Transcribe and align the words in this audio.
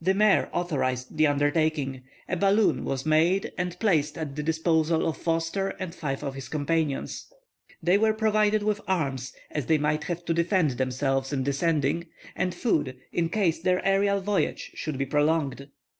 The 0.00 0.14
Mayor 0.14 0.48
authorized 0.52 1.16
the 1.16 1.26
undertaking, 1.26 2.02
a 2.28 2.36
balloon 2.36 2.84
was 2.84 3.04
made 3.04 3.50
and 3.58 3.76
placed 3.80 4.16
at 4.16 4.36
the 4.36 4.42
disposal 4.44 5.08
of 5.08 5.16
Forster 5.16 5.70
and 5.80 5.92
five 5.92 6.22
of 6.22 6.36
his 6.36 6.48
companions. 6.48 7.26
They 7.82 7.98
were 7.98 8.14
provided 8.14 8.62
with 8.62 8.80
arms 8.86 9.32
as 9.50 9.66
they 9.66 9.76
might 9.78 10.04
have 10.04 10.24
to 10.26 10.32
defend 10.34 10.78
themselves 10.78 11.32
in 11.32 11.42
descending, 11.42 12.06
and 12.36 12.54
food 12.54 12.96
in 13.10 13.28
case 13.28 13.60
their 13.60 13.84
aerial 13.84 14.20
voyage 14.20 14.70
should 14.76 14.98
be 14.98 15.04
prolonged. 15.06 15.68